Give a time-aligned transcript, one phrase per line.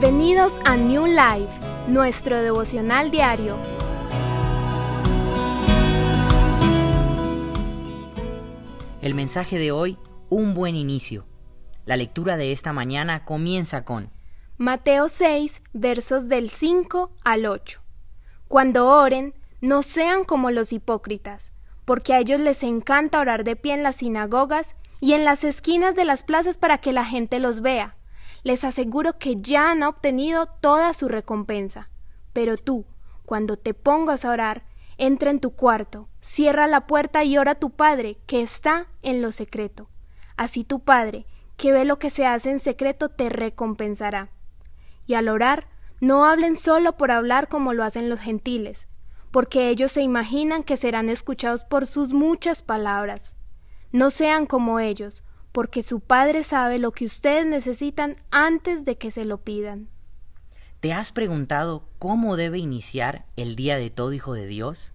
[0.00, 1.58] Bienvenidos a New Life,
[1.88, 3.56] nuestro devocional diario.
[9.02, 9.98] El mensaje de hoy,
[10.28, 11.26] un buen inicio.
[11.84, 14.12] La lectura de esta mañana comienza con
[14.56, 17.82] Mateo 6, versos del 5 al 8.
[18.46, 21.50] Cuando oren, no sean como los hipócritas,
[21.84, 25.96] porque a ellos les encanta orar de pie en las sinagogas y en las esquinas
[25.96, 27.97] de las plazas para que la gente los vea
[28.42, 31.90] les aseguro que ya han obtenido toda su recompensa.
[32.32, 32.86] Pero tú,
[33.24, 34.64] cuando te pongas a orar,
[34.96, 39.22] entra en tu cuarto, cierra la puerta y ora a tu Padre, que está en
[39.22, 39.88] lo secreto.
[40.36, 44.30] Así tu Padre, que ve lo que se hace en secreto, te recompensará.
[45.06, 45.68] Y al orar,
[46.00, 48.86] no hablen solo por hablar como lo hacen los gentiles,
[49.30, 53.32] porque ellos se imaginan que serán escuchados por sus muchas palabras.
[53.90, 55.24] No sean como ellos,
[55.58, 59.88] porque su Padre sabe lo que ustedes necesitan antes de que se lo pidan.
[60.78, 64.92] ¿Te has preguntado cómo debe iniciar el día de todo hijo de Dios?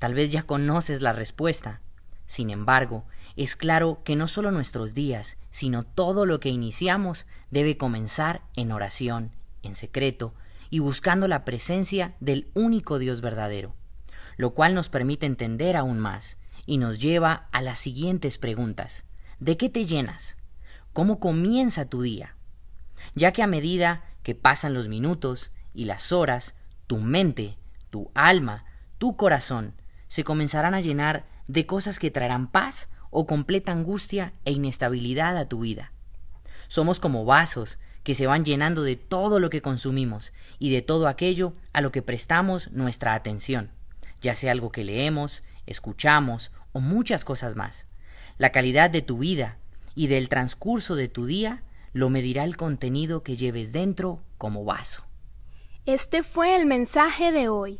[0.00, 1.80] Tal vez ya conoces la respuesta.
[2.26, 3.04] Sin embargo,
[3.36, 8.72] es claro que no solo nuestros días, sino todo lo que iniciamos debe comenzar en
[8.72, 9.30] oración,
[9.62, 10.34] en secreto,
[10.70, 13.76] y buscando la presencia del único Dios verdadero,
[14.38, 19.04] lo cual nos permite entender aún más y nos lleva a las siguientes preguntas.
[19.40, 20.38] ¿De qué te llenas?
[20.92, 22.36] ¿Cómo comienza tu día?
[23.14, 26.54] Ya que a medida que pasan los minutos y las horas,
[26.86, 27.58] tu mente,
[27.90, 28.64] tu alma,
[28.98, 29.74] tu corazón
[30.06, 35.48] se comenzarán a llenar de cosas que traerán paz o completa angustia e inestabilidad a
[35.48, 35.92] tu vida.
[36.68, 41.08] Somos como vasos que se van llenando de todo lo que consumimos y de todo
[41.08, 43.70] aquello a lo que prestamos nuestra atención,
[44.20, 47.86] ya sea algo que leemos, escuchamos o muchas cosas más.
[48.36, 49.58] La calidad de tu vida
[49.94, 55.04] y del transcurso de tu día lo medirá el contenido que lleves dentro como vaso.
[55.86, 57.78] Este fue el mensaje de hoy.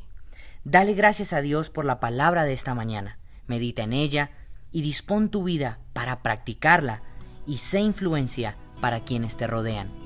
[0.63, 3.19] Dale gracias a Dios por la palabra de esta mañana.
[3.47, 4.31] Medita en ella
[4.71, 7.03] y dispón tu vida para practicarla
[7.47, 10.04] y sé influencia para quienes te rodean.